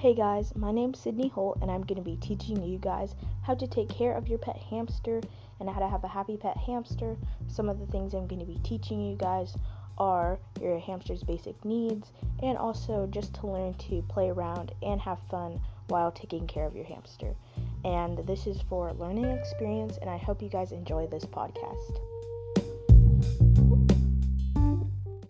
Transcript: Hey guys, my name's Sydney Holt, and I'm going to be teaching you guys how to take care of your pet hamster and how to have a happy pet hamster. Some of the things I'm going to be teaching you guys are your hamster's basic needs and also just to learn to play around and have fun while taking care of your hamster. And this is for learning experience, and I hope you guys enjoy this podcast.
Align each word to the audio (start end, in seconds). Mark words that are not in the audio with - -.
Hey 0.00 0.14
guys, 0.14 0.56
my 0.56 0.72
name's 0.72 0.98
Sydney 0.98 1.28
Holt, 1.28 1.58
and 1.60 1.70
I'm 1.70 1.82
going 1.82 2.02
to 2.02 2.10
be 2.10 2.16
teaching 2.16 2.62
you 2.62 2.78
guys 2.78 3.14
how 3.42 3.54
to 3.54 3.66
take 3.66 3.90
care 3.90 4.14
of 4.14 4.28
your 4.28 4.38
pet 4.38 4.56
hamster 4.56 5.20
and 5.60 5.68
how 5.68 5.78
to 5.78 5.86
have 5.86 6.04
a 6.04 6.08
happy 6.08 6.38
pet 6.38 6.56
hamster. 6.56 7.18
Some 7.48 7.68
of 7.68 7.78
the 7.78 7.86
things 7.88 8.14
I'm 8.14 8.26
going 8.26 8.40
to 8.40 8.46
be 8.46 8.58
teaching 8.62 9.02
you 9.02 9.14
guys 9.14 9.54
are 9.98 10.38
your 10.58 10.78
hamster's 10.78 11.22
basic 11.22 11.62
needs 11.66 12.12
and 12.42 12.56
also 12.56 13.08
just 13.08 13.34
to 13.34 13.46
learn 13.46 13.74
to 13.74 14.00
play 14.08 14.30
around 14.30 14.72
and 14.82 15.02
have 15.02 15.18
fun 15.30 15.60
while 15.88 16.10
taking 16.10 16.46
care 16.46 16.64
of 16.64 16.74
your 16.74 16.86
hamster. 16.86 17.34
And 17.84 18.26
this 18.26 18.46
is 18.46 18.62
for 18.70 18.94
learning 18.94 19.26
experience, 19.26 19.98
and 20.00 20.08
I 20.08 20.16
hope 20.16 20.40
you 20.40 20.48
guys 20.48 20.72
enjoy 20.72 21.08
this 21.08 21.26
podcast. 21.26 22.00